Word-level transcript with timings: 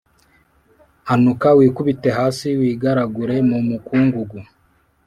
hanuka 1.09 1.47
wikubite 1.57 2.09
hasi, 2.17 2.47
wigaragure 2.59 3.35
mu 3.49 3.57
mukungugu, 3.67 4.37